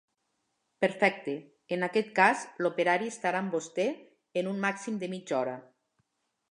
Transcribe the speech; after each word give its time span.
Perfecte, 0.85 1.35
en 1.77 1.87
aquest 1.89 2.09
cas 2.21 2.41
l'operari 2.65 3.13
estarà 3.15 3.43
amb 3.45 3.59
vostè 3.59 3.87
en 4.43 4.53
un 4.55 4.67
màxim 4.67 5.01
de 5.05 5.13
mitja 5.15 5.41
hora. 5.45 5.57